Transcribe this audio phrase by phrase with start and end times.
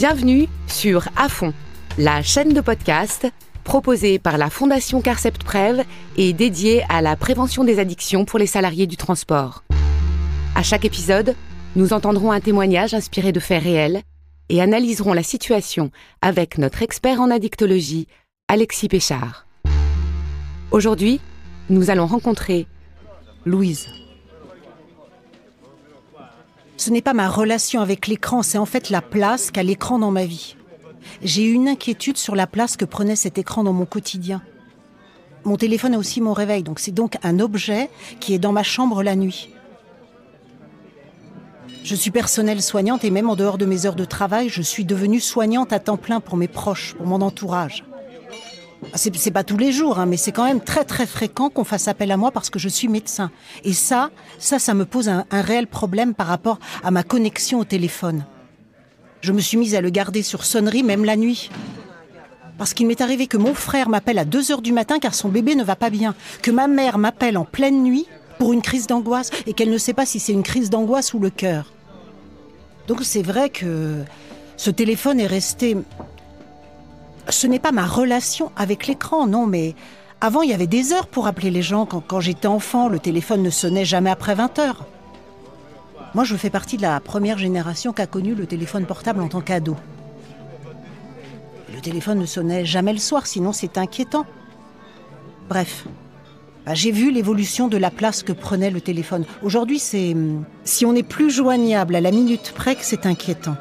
[0.00, 1.52] Bienvenue sur À fond,
[1.98, 3.26] la chaîne de podcast
[3.64, 5.82] proposée par la Fondation Carcept Prev
[6.16, 9.64] et dédiée à la prévention des addictions pour les salariés du transport.
[10.54, 11.34] À chaque épisode,
[11.74, 14.02] nous entendrons un témoignage inspiré de faits réels
[14.48, 15.90] et analyserons la situation
[16.22, 18.06] avec notre expert en addictologie,
[18.46, 19.48] Alexis Péchard.
[20.70, 21.20] Aujourd'hui,
[21.70, 22.68] nous allons rencontrer
[23.44, 23.88] Louise.
[26.78, 30.12] Ce n'est pas ma relation avec l'écran, c'est en fait la place qu'a l'écran dans
[30.12, 30.54] ma vie.
[31.22, 34.42] J'ai eu une inquiétude sur la place que prenait cet écran dans mon quotidien.
[35.42, 38.62] Mon téléphone a aussi mon réveil, donc c'est donc un objet qui est dans ma
[38.62, 39.50] chambre la nuit.
[41.82, 44.84] Je suis personnelle soignante et même en dehors de mes heures de travail, je suis
[44.84, 47.87] devenue soignante à temps plein pour mes proches, pour mon entourage.
[48.94, 51.88] C'est pas tous les jours, hein, mais c'est quand même très très fréquent qu'on fasse
[51.88, 53.30] appel à moi parce que je suis médecin.
[53.64, 57.64] Et ça, ça, ça me pose un, réel problème par rapport à ma connexion au
[57.64, 58.24] téléphone.
[59.20, 61.50] Je me suis mise à le garder sur sonnerie même la nuit.
[62.56, 65.28] Parce qu'il m'est arrivé que mon frère m'appelle à 2 heures du matin car son
[65.28, 68.06] bébé ne va pas bien, que ma mère m'appelle en pleine nuit
[68.38, 71.20] pour une crise d'angoisse et qu'elle ne sait pas si c'est une crise d'angoisse ou
[71.20, 71.72] le cœur.
[72.88, 74.02] Donc c'est vrai que
[74.56, 75.76] ce téléphone est resté
[77.30, 79.74] ce n'est pas ma relation avec l'écran, non, mais
[80.20, 81.86] avant, il y avait des heures pour appeler les gens.
[81.86, 84.86] Quand, j'étais enfant, le téléphone ne sonnait jamais après 20 heures.
[86.14, 89.28] Moi, je fais partie de la première génération qui a connu le téléphone portable en
[89.28, 89.76] tant qu'ado.
[91.72, 94.26] Le téléphone ne sonnait jamais le soir, sinon c'est inquiétant.
[95.48, 95.86] Bref,
[96.66, 99.24] bah, j'ai vu l'évolution de la place que prenait le téléphone.
[99.42, 100.16] Aujourd'hui, c'est
[100.64, 103.54] si on est plus joignable à la minute près que c'est inquiétant.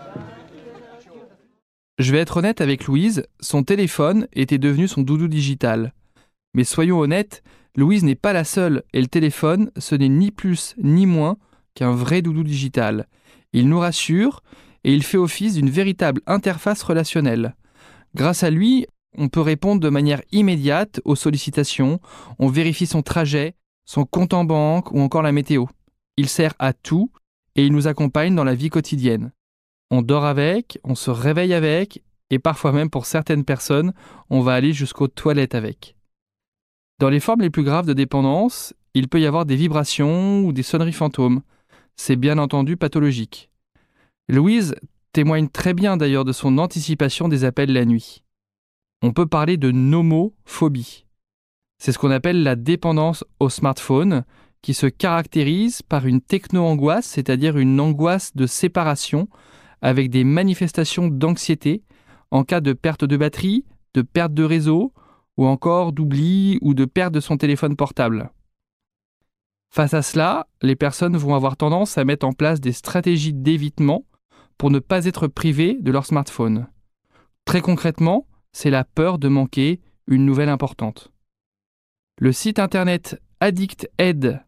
[1.98, 5.94] Je vais être honnête avec Louise, son téléphone était devenu son doudou digital.
[6.54, 7.44] Mais soyons honnêtes,
[7.76, 11.38] Louise n'est pas la seule, et le téléphone, ce n'est ni plus ni moins
[11.74, 13.08] qu'un vrai doudou digital.
[13.52, 14.44] Il nous rassure,
[14.84, 17.56] et il fait office d'une véritable interface relationnelle.
[18.14, 18.86] Grâce à lui,
[19.18, 22.00] on peut répondre de manière immédiate aux sollicitations,
[22.38, 23.56] on vérifie son trajet,
[23.86, 25.66] son compte en banque ou encore la météo.
[26.16, 27.12] Il sert à tout
[27.56, 29.32] et il nous accompagne dans la vie quotidienne.
[29.90, 33.94] On dort avec, on se réveille avec, et parfois même pour certaines personnes,
[34.30, 35.96] on va aller jusqu'aux toilettes avec.
[37.00, 40.52] Dans les formes les plus graves de dépendance, il peut y avoir des vibrations ou
[40.52, 41.42] des sonneries fantômes.
[41.96, 43.50] C'est bien entendu pathologique.
[44.28, 44.76] Louise
[45.14, 48.24] témoigne très bien d'ailleurs de son anticipation des appels la nuit.
[49.02, 51.06] On peut parler de nomophobie.
[51.78, 54.26] C'est ce qu'on appelle la dépendance au smartphone,
[54.64, 59.30] qui se caractérise par une techno-angoisse, c'est-à-dire une angoisse de séparation
[59.82, 61.84] avec des manifestations d'anxiété
[62.32, 64.94] en cas de perte de batterie, de perte de réseau,
[65.38, 68.32] ou encore d'oubli ou de perte de son téléphone portable.
[69.70, 74.06] Face à cela, les personnes vont avoir tendance à mettre en place des stratégies d'évitement
[74.58, 76.68] pour ne pas être privées de leur smartphone.
[77.46, 81.12] Très concrètement, c'est la peur de manquer une nouvelle importante.
[82.20, 84.40] Le site internet addicted.fr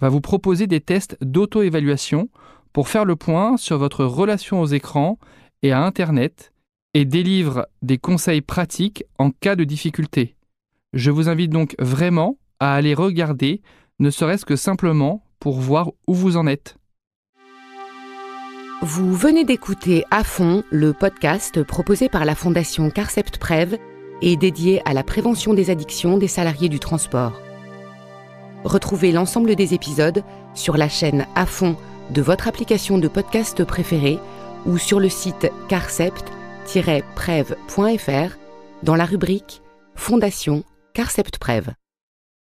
[0.00, 2.30] va vous proposer des tests d'auto-évaluation
[2.72, 5.18] pour faire le point sur votre relation aux écrans
[5.62, 6.52] et à Internet
[6.94, 10.36] et délivre des conseils pratiques en cas de difficulté.
[10.92, 13.62] Je vous invite donc vraiment à aller regarder,
[13.98, 16.76] ne serait-ce que simplement pour voir où vous en êtes.
[18.82, 23.76] Vous venez d'écouter à fond le podcast proposé par la Fondation Carcept Prev
[24.22, 27.38] et dédié à la prévention des addictions des salariés du transport.
[28.64, 30.22] Retrouvez l'ensemble des épisodes
[30.54, 31.76] sur la chaîne à fond
[32.10, 34.18] de votre application de podcast préférée
[34.66, 38.36] ou sur le site carcept-prev.fr
[38.82, 39.62] dans la rubrique
[39.94, 41.79] Fondation Carcept Prev.